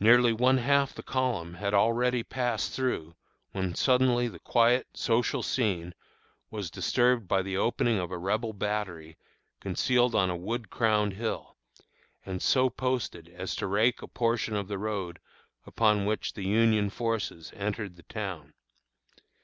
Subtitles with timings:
[0.00, 3.14] Nearly one half the column had already passed through,
[3.52, 5.94] when suddenly the quiet, social scene
[6.50, 9.16] was disturbed by the opening of a Rebel battery
[9.60, 11.56] concealed on a wood crowned hill,
[12.24, 15.20] and so posted as to rake a portion of the road
[15.64, 18.52] upon which the Union forces entered the town.